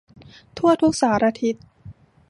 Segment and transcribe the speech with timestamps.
[0.57, 1.55] ทั่วทุกสารทิศ